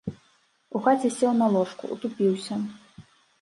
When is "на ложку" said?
1.41-1.91